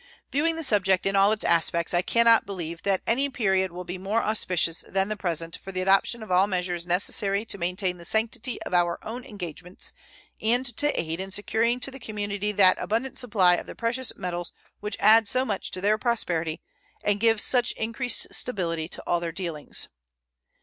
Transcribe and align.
Viewing 0.31 0.55
the 0.55 0.63
subject 0.63 1.05
in 1.05 1.15
all 1.15 1.31
its 1.31 1.43
aspects, 1.45 1.93
I 1.93 2.01
can 2.01 2.25
not 2.25 2.43
believe 2.43 2.81
that 2.81 3.03
any 3.05 3.29
period 3.29 3.71
will 3.71 3.83
be 3.83 3.99
more 3.99 4.23
auspicious 4.23 4.83
than 4.87 5.09
the 5.09 5.15
present 5.15 5.57
for 5.57 5.71
the 5.71 5.83
adoption 5.83 6.23
of 6.23 6.31
all 6.31 6.47
measures 6.47 6.87
necessary 6.87 7.45
to 7.45 7.59
maintain 7.59 7.97
the 7.97 8.03
sanctity 8.03 8.59
of 8.63 8.73
our 8.73 8.97
own 9.05 9.23
engagements 9.23 9.93
and 10.41 10.65
to 10.77 10.99
aid 10.99 11.19
in 11.19 11.29
securing 11.29 11.79
to 11.81 11.91
the 11.91 11.99
community 11.99 12.51
that 12.51 12.77
abundant 12.81 13.19
supply 13.19 13.53
of 13.57 13.67
the 13.67 13.75
precious 13.75 14.11
metals 14.15 14.51
which 14.79 14.97
adds 14.99 15.29
so 15.29 15.45
much 15.45 15.69
to 15.69 15.81
their 15.81 15.99
prosperity 15.99 16.61
and 17.03 17.19
gives 17.19 17.43
such 17.43 17.71
increased 17.73 18.25
stability 18.31 18.87
to 18.87 19.03
all 19.05 19.19
their 19.19 19.31
dealings. 19.31 19.87